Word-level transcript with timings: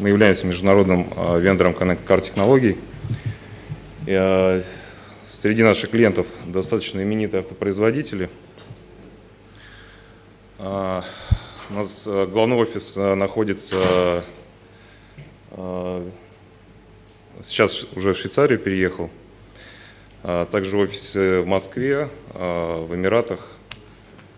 Мы 0.00 0.08
являемся 0.08 0.46
международным 0.46 1.12
вендором 1.42 1.74
Connect 1.74 2.06
Car 2.06 2.22
технологий. 2.22 2.78
Среди 5.28 5.62
наших 5.62 5.90
клиентов 5.90 6.26
достаточно 6.46 7.02
именитые 7.02 7.40
автопроизводители. 7.40 8.30
У 10.58 10.62
нас 10.62 12.06
главный 12.06 12.56
офис 12.56 12.96
находится 12.96 14.24
сейчас 17.42 17.84
уже 17.94 18.14
в 18.14 18.16
Швейцарию 18.16 18.58
переехал. 18.58 19.10
Также 20.22 20.78
офис 20.78 21.14
в 21.14 21.44
Москве, 21.44 22.08
в 22.32 22.88
Эмиратах, 22.90 23.50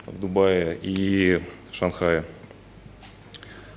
в 0.06 0.18
Дубае 0.18 0.76
и 0.82 1.40
в 1.70 1.76
Шанхае. 1.76 2.24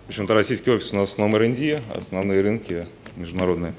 В 0.05 0.09
общем-то, 0.09 0.35
российский 0.35 0.69
офис 0.69 0.93
у 0.93 0.97
нас 0.97 1.09
в 1.09 1.11
основном 1.13 1.41
R&D, 1.41 1.81
основные 1.95 2.41
рынки 2.41 2.85
международные. 3.15 3.73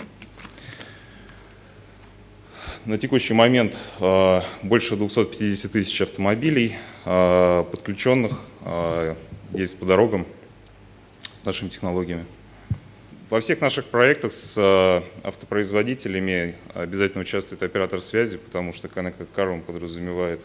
На 2.84 2.98
текущий 2.98 3.32
момент 3.32 3.76
а, 4.00 4.42
больше 4.60 4.96
250 4.96 5.70
тысяч 5.70 6.00
автомобилей 6.02 6.74
а, 7.04 7.62
подключенных 7.62 8.40
а, 8.62 9.16
ездит 9.52 9.78
по 9.78 9.86
дорогам 9.86 10.26
с 11.32 11.44
нашими 11.44 11.68
технологиями. 11.68 12.26
Во 13.30 13.38
всех 13.38 13.60
наших 13.60 13.84
проектах 13.84 14.32
с 14.32 14.58
автопроизводителями 15.22 16.56
обязательно 16.74 17.20
участвует 17.20 17.62
оператор 17.62 18.00
связи, 18.00 18.36
потому 18.36 18.72
что 18.72 18.88
Connected 18.88 19.28
Car 19.34 19.52
он 19.52 19.60
подразумевает, 19.60 20.40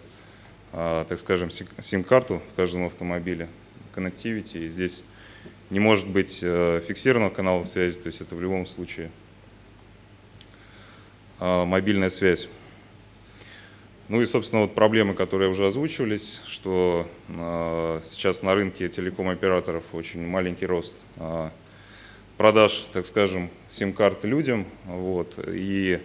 так 0.72 1.18
скажем, 1.18 1.50
сим-карту 1.50 2.40
в 2.54 2.56
каждом 2.56 2.86
автомобиле, 2.86 3.50
connectivity. 3.96 4.66
И 4.66 4.68
здесь 4.68 5.04
не 5.72 5.80
может 5.80 6.08
быть 6.08 6.36
фиксированного 6.36 7.34
канала 7.34 7.64
связи, 7.64 7.98
то 7.98 8.08
есть 8.08 8.22
это 8.22 8.36
в 8.36 8.42
любом 8.42 8.68
случае 8.68 9.10
а, 11.44 11.66
мобильная 11.66 12.12
связь. 12.12 12.48
Ну 14.08 14.22
и, 14.22 14.26
собственно, 14.28 14.62
вот 14.62 14.76
проблемы, 14.76 15.16
которые 15.16 15.50
уже 15.50 15.66
озвучивались, 15.66 16.40
что 16.46 17.08
э, 17.30 18.02
сейчас 18.06 18.44
на 18.44 18.54
рынке 18.54 18.90
телеком-операторов 18.90 19.86
очень 19.94 20.28
маленький 20.28 20.68
рост 20.68 20.98
э, 21.16 21.50
продаж, 22.38 22.86
так 22.94 23.08
скажем, 23.08 23.50
сим-карт 23.68 24.24
людям, 24.24 24.68
вот, 24.86 25.34
и 25.48 26.00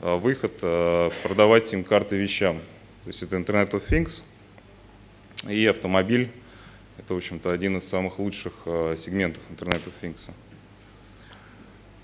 э, 0.00 0.16
выход 0.16 0.52
э, 0.62 1.10
продавать 1.22 1.66
сим-карты 1.66 2.16
вещам. 2.16 2.56
То 3.04 3.08
есть 3.10 3.22
это 3.22 3.36
Internet 3.36 3.70
of 3.70 3.82
Things 3.88 4.22
и 5.48 5.64
автомобиль. 5.66 6.30
Это, 7.00 7.14
в 7.14 7.16
общем-то, 7.16 7.50
один 7.50 7.78
из 7.78 7.88
самых 7.88 8.18
лучших 8.18 8.52
э, 8.66 8.94
сегментов 8.98 9.42
Internet 9.50 9.84
of 9.86 9.92
Things. 10.02 10.30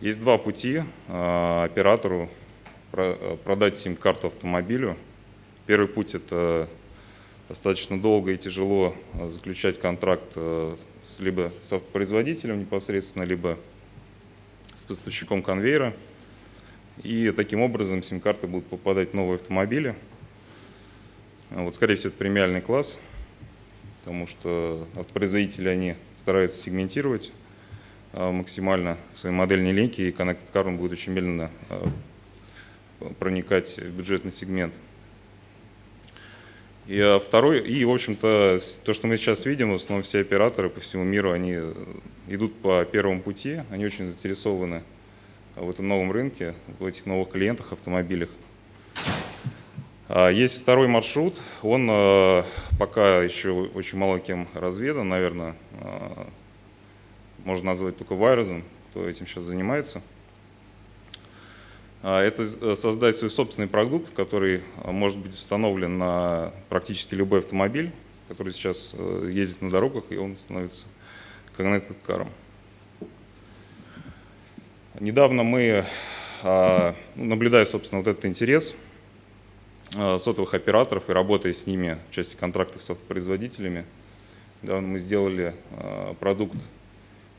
Есть 0.00 0.20
два 0.20 0.38
пути 0.38 0.82
э, 1.08 1.64
оператору 1.64 2.30
э, 2.92 3.36
продать 3.44 3.76
сим-карту 3.76 4.28
автомобилю. 4.28 4.96
Первый 5.66 5.86
путь– 5.86 6.14
это 6.14 6.66
достаточно 7.50 8.00
долго 8.00 8.32
и 8.32 8.38
тяжело 8.38 8.96
заключать 9.26 9.78
контракт 9.78 10.34
с, 10.34 11.20
либо 11.20 11.52
с 11.60 11.74
автопроизводителем 11.74 12.60
непосредственно, 12.60 13.24
либо 13.24 13.58
с 14.72 14.82
поставщиком 14.82 15.42
конвейера. 15.42 15.92
И 17.02 17.30
таким 17.36 17.60
образом 17.60 18.02
сим-карты 18.02 18.46
будут 18.46 18.66
попадать 18.68 19.10
в 19.10 19.14
новые 19.14 19.34
автомобили. 19.34 19.94
Вот, 21.50 21.74
скорее 21.74 21.96
всего, 21.96 22.08
это 22.08 22.16
премиальный 22.16 22.62
класс, 22.62 22.98
потому 24.06 24.28
что 24.28 24.86
автопроизводители 24.94 25.68
они 25.68 25.96
стараются 26.14 26.56
сегментировать 26.56 27.32
Э, 28.18 28.30
максимально 28.30 28.96
свои 29.12 29.30
модельные 29.30 29.74
линейки, 29.74 30.00
и 30.00 30.08
Connected 30.08 30.50
Car 30.50 30.74
будет 30.74 30.92
очень 30.92 31.12
медленно 31.12 31.50
э, 31.68 31.86
проникать 33.18 33.76
в 33.76 33.90
бюджетный 33.90 34.32
сегмент. 34.32 34.72
И 36.86 36.96
э, 36.96 37.18
второй, 37.18 37.60
и 37.60 37.84
в 37.84 37.90
общем-то, 37.90 38.58
то, 38.84 38.92
что 38.94 39.06
мы 39.06 39.18
сейчас 39.18 39.44
видим, 39.44 39.70
в 39.70 39.74
основном 39.74 40.02
все 40.02 40.20
операторы 40.20 40.70
по 40.70 40.80
всему 40.80 41.04
миру, 41.04 41.30
они 41.30 41.58
идут 42.26 42.54
по 42.54 42.86
первому 42.86 43.20
пути, 43.20 43.60
они 43.70 43.84
очень 43.84 44.06
заинтересованы 44.06 44.82
в 45.54 45.68
этом 45.68 45.86
новом 45.86 46.10
рынке, 46.10 46.54
в 46.78 46.86
этих 46.86 47.04
новых 47.04 47.28
клиентах, 47.28 47.72
автомобилях. 47.72 48.30
А 50.08 50.30
есть 50.30 50.60
второй 50.62 50.86
маршрут, 50.88 51.36
он 51.62 51.86
пока 52.78 53.22
еще 53.22 53.50
очень 53.50 53.98
мало 53.98 54.20
кем 54.20 54.48
разведан, 54.54 55.08
наверное, 55.08 55.56
можно 57.44 57.66
назвать 57.66 57.96
только 57.96 58.14
вайрозом, 58.14 58.62
кто 58.90 59.08
этим 59.08 59.26
сейчас 59.26 59.44
занимается. 59.44 60.02
А, 62.08 62.22
это 62.22 62.42
э, 62.42 62.76
создать 62.76 63.16
свой 63.16 63.30
собственный 63.30 63.66
продукт, 63.66 64.14
который 64.14 64.62
а, 64.84 64.92
может 64.92 65.18
быть 65.18 65.34
установлен 65.34 65.98
на 65.98 66.52
практически 66.68 67.16
любой 67.16 67.40
автомобиль, 67.40 67.90
который 68.28 68.52
сейчас 68.52 68.94
э, 68.96 69.28
ездит 69.32 69.62
на 69.62 69.70
дорогах, 69.70 70.04
и 70.10 70.16
он 70.16 70.36
становится 70.36 70.84
connected 71.58 71.96
car. 72.06 72.28
Недавно 75.00 75.42
мы, 75.42 75.84
а, 76.44 76.94
ну, 77.16 77.24
наблюдая, 77.24 77.64
собственно, 77.64 78.02
вот 78.02 78.08
этот 78.08 78.24
интерес 78.24 78.72
сотовых 79.92 80.54
операторов 80.54 81.08
и 81.08 81.12
работая 81.12 81.52
с 81.52 81.66
ними 81.66 81.98
в 82.10 82.14
части 82.14 82.36
контрактов 82.36 82.82
с 82.82 82.90
автопроизводителями, 82.90 83.84
недавно 84.62 84.88
мы 84.88 84.98
сделали 84.98 85.54
продукт 86.20 86.56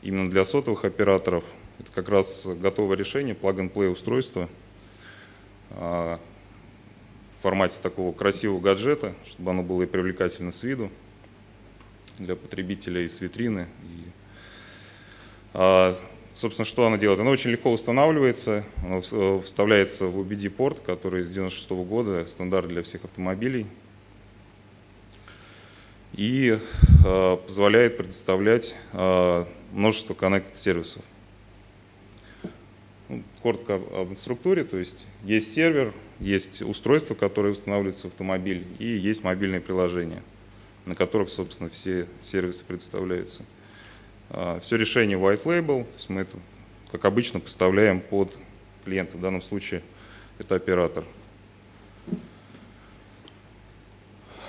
именно 0.02 0.28
для 0.28 0.44
сотовых 0.44 0.84
операторов. 0.84 1.44
Это 1.78 1.92
как 1.92 2.08
раз 2.08 2.46
готовое 2.46 2.96
решение, 2.96 3.34
plug-and-play 3.34 3.88
устройство 3.88 4.48
а, 5.70 6.18
в 7.38 7.42
формате 7.42 7.78
такого 7.82 8.12
красивого 8.12 8.60
гаджета, 8.60 9.14
чтобы 9.24 9.50
оно 9.50 9.62
было 9.62 9.82
и 9.82 9.86
привлекательно 9.86 10.50
с 10.50 10.62
виду 10.62 10.90
для 12.18 12.34
потребителя 12.34 13.02
и 13.02 13.08
с 13.08 13.20
витрины. 13.20 13.68
Собственно, 16.38 16.64
что 16.64 16.86
оно 16.86 16.96
делает? 16.96 17.20
Оно 17.20 17.30
очень 17.30 17.50
легко 17.50 17.72
устанавливается, 17.72 18.64
оно 18.84 19.00
вставляется 19.40 20.06
в 20.06 20.20
UBD-порт, 20.20 20.80
который 20.80 21.22
с 21.22 21.30
96 21.30 21.70
-го 21.70 21.84
года 21.84 22.26
стандарт 22.26 22.68
для 22.68 22.82
всех 22.82 23.04
автомобилей 23.04 23.66
и 26.14 26.58
э, 27.04 27.36
позволяет 27.44 27.98
предоставлять 27.98 28.74
э, 28.92 29.44
множество 29.72 30.14
connected 30.14 30.54
сервисов. 30.54 31.02
Ну, 33.08 33.22
коротко 33.42 33.74
об 33.74 34.16
структуре, 34.16 34.64
то 34.64 34.76
есть 34.76 35.06
есть 35.24 35.52
сервер, 35.52 35.92
есть 36.20 36.62
устройство, 36.62 37.14
которое 37.14 37.50
устанавливается 37.50 38.08
в 38.08 38.12
автомобиль, 38.12 38.64
и 38.78 38.86
есть 38.86 39.24
мобильные 39.24 39.60
приложения, 39.60 40.22
на 40.86 40.94
которых, 40.94 41.30
собственно, 41.30 41.68
все 41.68 42.06
сервисы 42.22 42.64
представляются. 42.64 43.44
Э, 44.30 44.60
все 44.62 44.76
решение 44.76 45.18
white 45.18 45.44
label, 45.44 45.84
то 45.84 45.94
есть 45.94 46.10
мы 46.10 46.22
это, 46.22 46.36
как 46.92 47.04
обычно, 47.04 47.40
поставляем 47.40 48.00
под 48.00 48.36
клиента, 48.84 49.16
в 49.16 49.20
данном 49.20 49.42
случае 49.42 49.82
это 50.38 50.54
оператор. 50.54 51.04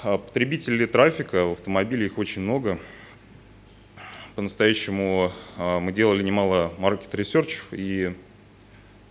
А 0.03 0.17
потребителей 0.17 0.85
трафика 0.85 1.45
в 1.45 1.53
автомобиле 1.53 2.05
их 2.05 2.17
очень 2.17 2.41
много. 2.41 2.79
По-настоящему 4.35 5.31
а, 5.57 5.79
мы 5.79 5.91
делали 5.91 6.23
немало 6.23 6.73
маркет 6.77 7.13
ресерчев 7.13 7.67
и 7.71 8.15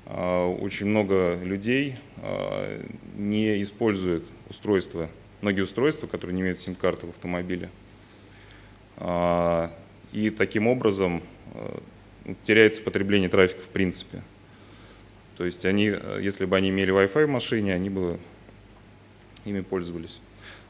а, 0.07 0.49
очень 0.49 0.87
много 0.87 1.39
людей 1.43 1.97
не 3.17 3.63
используют 3.63 4.25
устройства, 4.49 5.11
многие 5.43 5.61
устройства, 5.61 6.07
которые 6.07 6.35
не 6.35 6.43
имеют 6.43 6.59
сим-карты 6.59 7.07
в 7.07 7.11
автомобиле. 7.11 7.71
И 10.13 10.31
таким 10.31 10.67
образом 10.67 11.23
теряется 12.45 12.83
потребление 12.83 13.29
трафика 13.29 13.63
в 13.63 13.69
принципе. 13.69 14.23
То 15.37 15.45
есть 15.45 15.65
они, 15.65 15.95
если 16.21 16.47
бы 16.47 16.57
они 16.57 16.71
имели 16.71 16.93
Wi-Fi 16.93 17.27
в 17.27 17.31
машине, 17.31 17.75
они 17.75 17.91
бы 17.91 18.19
ими 19.45 19.61
пользовались. 19.61 20.21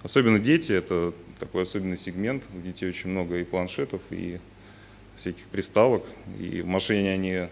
Особенно 0.03 0.39
дети– 0.39 0.73
это 0.73 1.13
такой 1.41 1.63
особенный 1.63 1.97
сегмент. 1.97 2.45
У 2.57 2.61
детей 2.61 2.89
очень 2.89 3.11
много 3.11 3.39
и 3.39 3.45
планшетов, 3.45 4.01
и 4.11 4.39
всяких 5.17 5.45
приставок. 5.45 6.05
И 6.39 6.63
в 6.63 6.67
машине 6.67 7.13
они… 7.13 7.49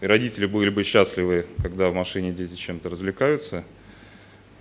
И 0.00 0.06
родители 0.06 0.46
были 0.46 0.70
бы 0.70 0.82
счастливы, 0.82 1.46
когда 1.62 1.88
в 1.90 1.94
машине 1.94 2.32
дети 2.32 2.54
чем-то 2.54 2.88
развлекаются. 2.88 3.64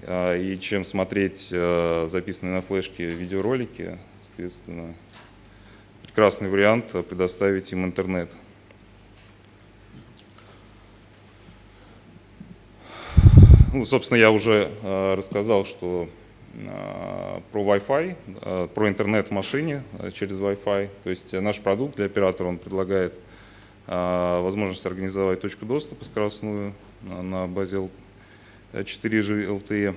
А, 0.02 0.36
и 0.36 0.60
чем 0.60 0.86
смотреть 0.86 1.50
а, 1.52 2.08
записанные 2.08 2.56
на 2.56 2.62
флешке 2.62 3.06
видеоролики, 3.10 4.00
соответственно, 4.20 4.96
прекрасный 6.14 6.50
вариант 6.50 6.86
предоставить 7.10 7.72
им 7.72 7.86
интернет. 7.86 8.30
Ну, 13.74 13.84
собственно, 13.86 14.18
я 14.18 14.32
уже 14.32 14.72
а, 14.84 15.16
рассказал, 15.16 15.66
что 15.66 16.08
Э, 16.56 17.42
про 17.52 17.62
Wi-Fi, 17.62 18.16
э, 18.42 18.68
про 18.74 18.90
интернет 18.90 19.30
в 19.30 19.32
машине 19.32 19.84
э, 20.00 20.12
через 20.12 20.40
Wi-Fi. 20.40 20.90
То 21.04 21.10
есть 21.10 21.34
наш 21.34 21.60
продукт 21.60 21.96
для 21.96 22.06
оператора 22.06 22.48
он 22.48 22.58
предлагает 22.58 23.14
возможность 23.86 24.86
организовать 24.86 25.42
точку 25.42 25.66
доступа 25.66 26.06
скоростную 26.06 26.72
на 27.02 27.48
базе 27.48 27.90
4G 28.72 29.46
LTE. 29.46 29.94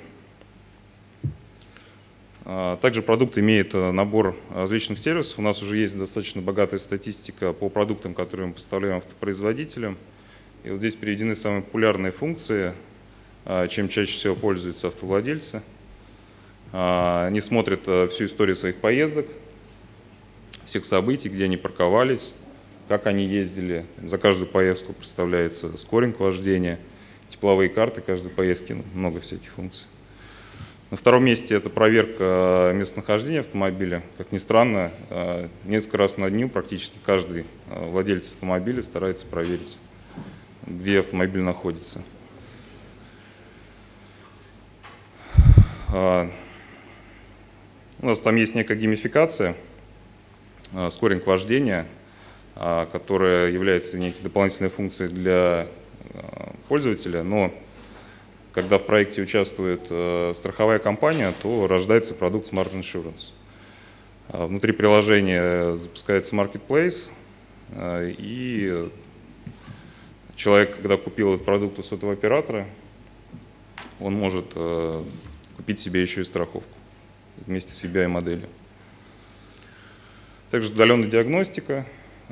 Также 2.80 3.02
продукт 3.02 3.36
имеет 3.38 3.74
набор 3.74 4.36
различных 4.54 5.00
сервисов. 5.00 5.40
У 5.40 5.42
нас 5.42 5.60
уже 5.62 5.78
есть 5.78 5.98
достаточно 5.98 6.40
богатая 6.40 6.78
статистика 6.78 7.52
по 7.52 7.68
продуктам, 7.68 8.14
которые 8.14 8.46
мы 8.46 8.52
поставляем 8.52 8.98
автопроизводителям. 8.98 9.98
И 10.62 10.70
вот 10.70 10.78
здесь 10.78 10.94
приведены 10.94 11.34
самые 11.34 11.62
популярные 11.62 12.12
функции, 12.12 12.72
чем 13.68 13.88
чаще 13.88 14.12
всего 14.12 14.36
пользуются 14.36 14.86
автовладельцы. 14.86 15.60
Они 16.70 17.40
смотрят 17.40 17.82
всю 18.12 18.26
историю 18.26 18.54
своих 18.54 18.76
поездок, 18.76 19.26
всех 20.64 20.84
событий, 20.84 21.28
где 21.28 21.46
они 21.46 21.56
парковались, 21.56 22.32
как 22.86 23.08
они 23.08 23.24
ездили. 23.24 23.86
За 24.04 24.18
каждую 24.18 24.46
поездку 24.46 24.92
представляется 24.92 25.76
скоринг 25.76 26.20
вождения, 26.20 26.78
тепловые 27.28 27.70
карты 27.70 28.02
каждой 28.02 28.30
поездки, 28.30 28.72
ну, 28.72 28.84
много 28.94 29.20
всяких 29.20 29.50
функций. 29.50 29.86
На 30.88 30.96
втором 30.96 31.24
месте 31.24 31.56
это 31.56 31.68
проверка 31.68 32.70
местонахождения 32.72 33.40
автомобиля. 33.40 34.04
Как 34.18 34.30
ни 34.30 34.38
странно, 34.38 34.92
э, 35.10 35.48
несколько 35.64 35.98
раз 35.98 36.16
на 36.16 36.30
дню 36.30 36.48
практически 36.48 36.96
каждый 37.04 37.44
э, 37.68 37.86
владелец 37.90 38.34
автомобиля 38.34 38.82
старается 38.82 39.26
проверить, 39.26 39.78
где 40.64 41.00
автомобиль 41.00 41.42
находится. 41.42 42.02
А, 45.92 46.30
у 47.98 48.06
нас 48.06 48.20
там 48.20 48.36
есть 48.36 48.54
некая 48.54 48.76
геймификация, 48.76 49.56
э, 50.72 50.88
скоринг 50.90 51.26
вождения, 51.26 51.86
которая 52.54 53.50
является 53.50 53.98
некой 53.98 54.22
дополнительной 54.22 54.70
функцией 54.70 55.10
для 55.10 55.66
пользователя, 56.68 57.22
но 57.22 57.52
когда 58.56 58.78
в 58.78 58.84
проекте 58.84 59.20
участвует 59.20 59.82
э, 59.90 60.32
страховая 60.34 60.78
компания, 60.78 61.34
то 61.42 61.66
рождается 61.66 62.14
продукт 62.14 62.50
Smart 62.50 62.72
Insurance. 62.72 63.32
А 64.28 64.46
внутри 64.46 64.72
приложения 64.72 65.76
запускается 65.76 66.34
Marketplace, 66.34 67.10
э, 67.72 68.14
и 68.16 68.88
человек, 70.36 70.74
когда 70.74 70.96
купил 70.96 71.34
этот 71.34 71.44
продукт 71.44 71.78
у 71.78 71.82
сотового 71.82 72.14
оператора, 72.14 72.66
он 74.00 74.14
может 74.14 74.46
э, 74.54 75.02
купить 75.58 75.78
себе 75.78 76.00
еще 76.00 76.22
и 76.22 76.24
страховку 76.24 76.72
вместе 77.46 77.72
с 77.72 77.84
EBI 77.84 78.08
моделью. 78.08 78.48
Также 80.50 80.72
удаленная 80.72 81.10
диагностика, 81.10 81.84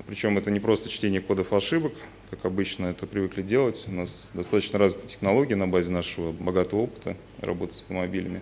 причем 0.07 0.39
это 0.39 0.51
не 0.51 0.59
просто 0.61 0.89
чтение 0.89 1.21
кодов 1.21 1.53
ошибок, 1.53 1.93
как 2.31 2.45
обычно 2.45 2.87
это 2.87 3.07
привыкли 3.07 3.43
делать. 3.43 3.85
У 3.87 3.93
нас 3.93 4.31
достаточно 4.35 4.79
развита 4.79 5.07
технология 5.07 5.55
на 5.55 5.69
базе 5.69 5.93
нашего 5.93 6.33
богатого 6.33 6.83
опыта 6.83 7.17
работы 7.41 7.75
с 7.75 7.83
автомобилями. 7.83 8.41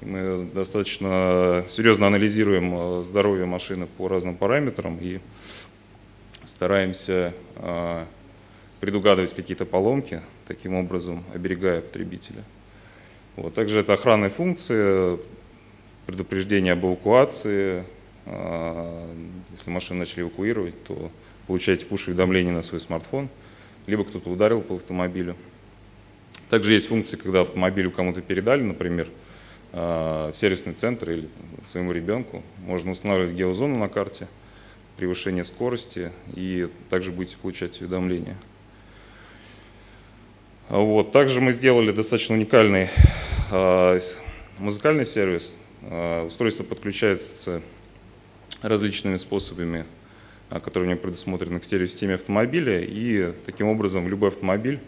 И 0.00 0.06
мы 0.06 0.48
достаточно 0.52 1.64
серьезно 1.68 2.06
анализируем 2.06 2.74
э, 2.74 3.04
здоровье 3.04 3.44
машины 3.44 3.86
по 3.86 4.08
разным 4.08 4.34
параметрам 4.34 4.98
и 5.00 5.20
стараемся 6.44 7.34
э, 7.56 8.04
предугадывать 8.80 9.34
какие-то 9.34 9.66
поломки, 9.66 10.22
таким 10.48 10.74
образом 10.74 11.22
оберегая 11.34 11.82
потребителя. 11.82 12.42
Вот. 13.36 13.54
Также 13.54 13.80
это 13.80 13.92
охранная 13.92 14.30
функция, 14.30 15.18
предупреждение 16.06 16.72
об 16.72 16.84
эвакуации. 16.84 17.84
Если 19.52 19.70
машину 19.70 20.00
начали 20.00 20.22
эвакуировать, 20.22 20.82
то 20.84 21.10
получаете 21.46 21.86
пуш-уведомления 21.86 22.52
на 22.52 22.62
свой 22.62 22.80
смартфон, 22.80 23.28
либо 23.86 24.04
кто-то 24.04 24.30
ударил 24.30 24.60
по 24.60 24.76
автомобилю. 24.76 25.36
Также 26.48 26.74
есть 26.74 26.88
функции, 26.88 27.16
когда 27.16 27.42
автомобиль 27.42 27.90
кому-то 27.90 28.20
передали, 28.20 28.62
например, 28.62 29.08
э, 29.72 30.30
в 30.32 30.36
сервисный 30.36 30.74
центр 30.74 31.10
или 31.10 31.28
своему 31.64 31.92
ребенку. 31.92 32.42
Можно 32.66 32.92
устанавливать 32.92 33.34
геозону 33.34 33.78
на 33.78 33.88
карте, 33.88 34.28
превышение 34.96 35.44
скорости, 35.44 36.12
и 36.34 36.68
также 36.90 37.10
будете 37.10 37.36
получать 37.36 37.80
уведомления. 37.80 38.36
Вот. 40.68 41.12
Также 41.12 41.40
мы 41.40 41.52
сделали 41.52 41.92
достаточно 41.92 42.34
уникальный 42.34 42.88
э, 43.50 44.00
музыкальный 44.58 45.06
сервис. 45.06 45.56
Э, 45.82 46.24
устройство 46.24 46.64
подключается 46.64 47.62
различными 48.62 49.16
способами 49.16 49.84
а, 50.52 50.60
которые 50.60 50.88
у 50.88 50.90
него 50.90 51.00
предусмотрены 51.00 51.60
к 51.60 51.64
стереосистеме 51.64 52.14
автомобиля, 52.14 52.82
и 52.82 53.32
таким 53.46 53.68
образом 53.68 54.06
любой 54.06 54.28
автомобиль 54.28 54.80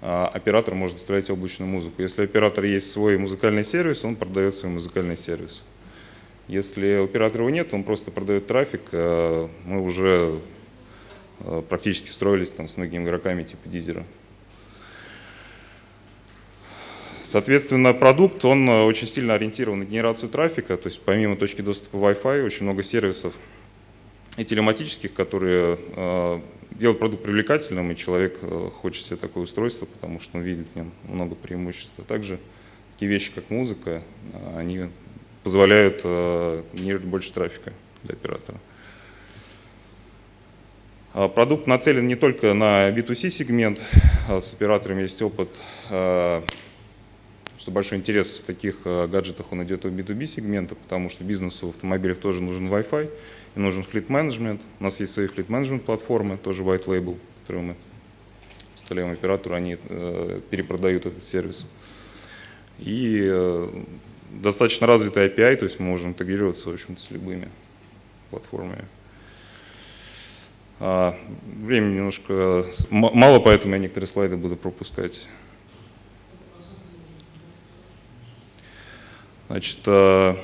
а, 0.00 0.30
оператор 0.32 0.76
может 0.76 0.96
устраивать 0.96 1.28
облачную 1.28 1.68
музыку. 1.68 2.00
Если 2.00 2.20
у 2.20 2.24
оператора 2.24 2.68
есть 2.68 2.88
свой 2.88 3.18
музыкальный 3.18 3.64
сервис, 3.64 4.04
он 4.04 4.14
продает 4.14 4.54
свой 4.54 4.70
музыкальный 4.70 5.16
сервис. 5.16 5.62
Если 6.46 6.98
у 6.98 7.04
оператора 7.04 7.42
его 7.42 7.50
нет, 7.50 7.74
он 7.74 7.82
просто 7.82 8.12
продает 8.12 8.46
трафик. 8.46 8.82
А, 8.92 9.50
мы 9.64 9.82
уже 9.82 10.38
практически 11.68 12.08
строились 12.08 12.50
там 12.50 12.68
с 12.68 12.76
многими 12.76 13.02
игроками 13.02 13.42
типа 13.42 13.68
Дизера. 13.68 14.04
Соответственно, 17.32 17.94
продукт, 17.94 18.44
он 18.44 18.68
очень 18.68 19.06
сильно 19.06 19.32
ориентирован 19.32 19.78
на 19.78 19.84
генерацию 19.84 20.28
трафика, 20.28 20.76
то 20.76 20.88
есть 20.88 21.00
помимо 21.00 21.34
точки 21.34 21.62
доступа 21.62 21.96
Wi-Fi 21.96 22.44
очень 22.44 22.64
много 22.64 22.82
сервисов, 22.82 23.32
и 24.36 24.44
телематических, 24.44 25.14
которые 25.14 25.78
э, 25.96 26.40
делают 26.72 26.98
продукт 26.98 27.22
привлекательным, 27.22 27.90
и 27.90 27.96
человек 27.96 28.36
э, 28.42 28.68
хочет 28.82 29.06
себе 29.06 29.16
такое 29.16 29.44
устройство, 29.44 29.86
потому 29.86 30.20
что 30.20 30.36
он 30.36 30.44
видит 30.44 30.66
в 30.74 30.76
нем 30.76 30.92
много 31.08 31.34
преимуществ. 31.34 31.94
А 31.96 32.02
также 32.02 32.38
такие 32.92 33.10
вещи, 33.10 33.32
как 33.34 33.48
музыка, 33.48 34.02
э, 34.34 34.58
они 34.58 34.90
позволяют 35.42 36.02
генерировать 36.02 37.06
больше 37.06 37.32
трафика 37.32 37.72
для 38.02 38.12
оператора. 38.12 38.58
А 41.14 41.28
продукт 41.28 41.66
нацелен 41.66 42.06
не 42.06 42.14
только 42.14 42.52
на 42.52 42.90
B2C 42.90 43.30
сегмент, 43.30 43.80
с 44.28 44.52
операторами 44.52 45.00
есть 45.00 45.22
опыт, 45.22 45.48
что 47.62 47.70
большой 47.70 47.98
интерес 47.98 48.40
в 48.40 48.42
таких 48.42 48.82
гаджетах 48.82 49.52
он 49.52 49.62
идет 49.62 49.84
в 49.84 49.86
B2B 49.86 50.26
сегмента, 50.26 50.74
потому 50.74 51.08
что 51.08 51.22
бизнесу 51.22 51.68
в 51.68 51.70
автомобилях 51.70 52.18
тоже 52.18 52.42
нужен 52.42 52.66
Wi-Fi, 52.66 53.08
и 53.54 53.60
нужен 53.60 53.84
флит 53.84 54.08
менеджмент. 54.08 54.60
У 54.80 54.82
нас 54.82 54.98
есть 54.98 55.12
свои 55.12 55.28
флит 55.28 55.48
менеджмент 55.48 55.84
платформы, 55.84 56.38
тоже 56.38 56.64
white 56.64 56.86
label, 56.86 57.16
которые 57.42 57.62
мы 57.62 57.76
поставляем 58.74 59.12
оператору, 59.12 59.54
они 59.54 59.78
э, 59.80 60.40
перепродают 60.50 61.06
этот 61.06 61.22
сервис. 61.22 61.64
И 62.80 63.28
э, 63.30 63.82
достаточно 64.32 64.88
развитый 64.88 65.28
API, 65.28 65.54
то 65.54 65.64
есть 65.64 65.78
мы 65.78 65.86
можем 65.86 66.10
интегрироваться 66.10 66.68
в 66.68 66.72
общем-то, 66.74 67.00
с 67.00 67.12
любыми 67.12 67.48
платформами. 68.30 68.86
А, 70.80 71.16
времени 71.44 71.98
немножко 71.98 72.66
мало, 72.90 73.38
поэтому 73.38 73.74
я 73.74 73.78
некоторые 73.78 74.08
слайды 74.08 74.36
буду 74.36 74.56
пропускать. 74.56 75.28
Значит, 79.52 79.80
э, 79.84 80.34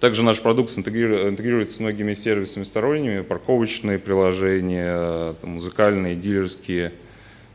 также 0.00 0.24
наш 0.24 0.42
продукт 0.42 0.76
интегрируется 0.76 1.74
с 1.74 1.78
многими 1.78 2.14
сервисами 2.14 2.64
сторонними, 2.64 3.20
парковочные 3.20 4.00
приложения, 4.00 5.36
музыкальные, 5.42 6.16
дилерские. 6.16 6.92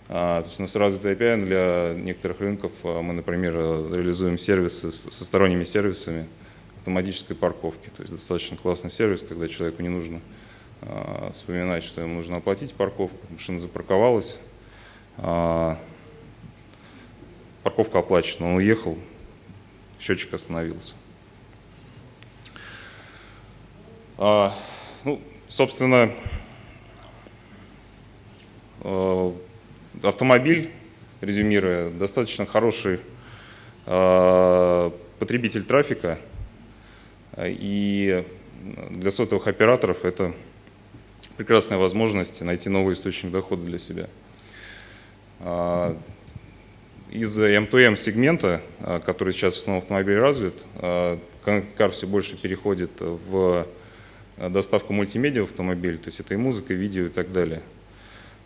А, 0.07 0.43
то 0.43 0.47
есть 0.47 0.59
у 0.59 0.61
нас 0.61 0.73
развитый 0.77 1.11
API 1.11 1.43
для 1.43 1.93
некоторых 2.01 2.39
рынков. 2.39 2.71
А, 2.83 3.01
мы, 3.01 3.11
например, 3.11 3.53
реализуем 3.53 4.37
сервисы 4.37 4.93
со 4.93 5.25
сторонними 5.25 5.65
сервисами 5.65 6.25
автоматической 6.77 7.35
парковки. 7.35 7.91
То 7.97 8.03
есть 8.03 8.13
достаточно 8.13 8.55
классный 8.55 8.91
сервис, 8.91 9.23
когда 9.23 9.49
человеку 9.49 9.81
не 9.81 9.89
нужно 9.89 10.21
а, 10.83 11.31
вспоминать, 11.33 11.83
что 11.83 11.99
ему 11.99 12.13
нужно 12.13 12.37
оплатить 12.37 12.73
парковку, 12.75 13.17
машина 13.29 13.59
запарковалась, 13.59 14.39
парковка 15.17 15.79
оплачена, 17.99 18.47
он 18.47 18.55
уехал, 18.55 18.97
счетчик 20.05 20.35
остановился. 20.35 20.93
А, 24.17 24.55
ну, 25.03 25.19
собственно, 25.49 26.11
э, 28.81 29.31
автомобиль, 30.03 30.69
резюмируя, 31.21 31.89
достаточно 31.89 32.45
хороший 32.45 32.99
э, 33.87 34.91
потребитель 35.17 35.63
трафика, 35.63 36.19
и 37.37 38.23
для 38.91 39.11
сотовых 39.11 39.47
операторов 39.47 40.05
это 40.05 40.33
прекрасная 41.35 41.79
возможность 41.79 42.41
найти 42.41 42.69
новый 42.69 42.93
источник 42.93 43.31
дохода 43.31 43.63
для 43.63 43.79
себя. 43.79 44.07
А, 47.15 47.21
из 47.21 47.39
M2M 47.39 47.97
сегмента, 47.97 48.61
который 49.05 49.33
сейчас 49.33 49.55
в 49.55 49.57
основном 49.57 49.81
автомобиле 49.81 50.19
развит, 50.19 50.55
Connect 50.75 51.89
все 51.89 52.07
больше 52.07 52.41
переходит 52.41 52.91
в 52.99 53.67
Э, 54.37 54.49
доставку 54.49 54.91
мультимедиа 54.93 55.41
в 55.41 55.45
автомобиль, 55.45 55.97
то 55.97 56.07
есть 56.07 56.19
это 56.19 56.33
и 56.33 56.37
музыка, 56.37 56.73
и 56.73 56.77
видео 56.77 57.05
и 57.05 57.09
так 57.09 57.31
далее. 57.31 57.61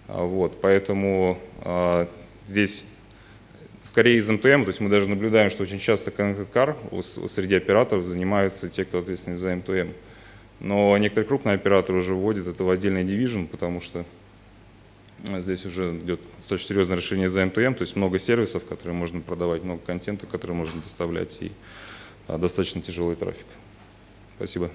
А, 0.08 0.24
Вот, 0.24 0.62
поэтому 0.62 1.40
а, 1.62 2.08
здесь 2.48 2.86
скорее 3.84 4.18
из 4.18 4.30
МТМ, 4.30 4.64
то 4.64 4.68
есть 4.68 4.82
мы 4.82 4.90
даже 4.90 5.10
наблюдаем, 5.10 5.50
что 5.50 5.64
очень 5.64 5.80
часто 5.80 6.12
Connected 6.12 6.48
Car 6.54 6.76
среди 7.28 7.56
операторов 7.56 8.06
занимаются 8.06 8.70
те, 8.70 8.86
кто 8.86 9.00
ответственны 9.00 9.38
за 9.38 9.56
МТМ. 9.56 9.90
Но 10.60 10.96
некоторые 10.98 11.28
крупные 11.28 11.56
операторы 11.56 12.00
уже 12.00 12.14
вводят 12.14 12.46
это 12.46 12.64
в 12.64 12.70
отдельный 12.70 13.04
дивизион, 13.04 13.48
потому 13.48 13.82
что 13.82 14.00
а, 14.00 14.06
здесь 15.40 15.66
уже 15.66 15.98
идет 15.98 16.20
достаточно 16.38 16.68
серьезное 16.68 16.98
решение 16.98 17.30
за 17.30 17.46
МТМ, 17.46 17.74
то 17.74 17.82
есть 17.82 17.96
много 17.96 18.20
сервисов, 18.20 18.66
которые 18.66 18.96
можно 18.96 19.22
продавать, 19.22 19.64
много 19.64 19.82
контента, 19.86 20.26
который 20.26 20.56
можно 20.56 20.82
доставлять 20.82 21.38
и 21.42 21.52
а, 22.28 22.38
достаточно 22.38 22.82
тяжелый 22.82 23.16
трафик. 23.16 23.46
Спасибо. 24.38 24.72